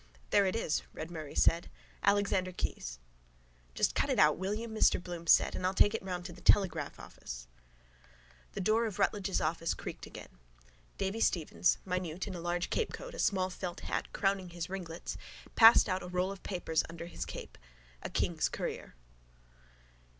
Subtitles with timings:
[0.31, 1.69] —There it is, Red Murray said.
[2.01, 2.97] Alexander Keyes.
[3.75, 4.67] —Just cut it out, will you?
[4.67, 7.45] Mr Bloom said, and I'll take it round to the Telegraph office.
[8.53, 10.39] The door of Ruttledge's office creaked again.
[10.97, 15.17] Davy Stephens, minute in a large capecoat, a small felt hat crowning his ringlets,
[15.55, 17.55] passed out with a roll of papers under his cape,
[18.01, 18.95] a king's courier.